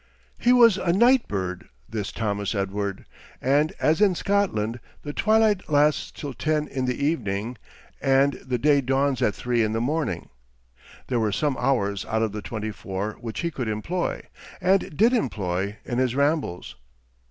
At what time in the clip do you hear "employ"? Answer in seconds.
13.67-14.23, 15.13-15.77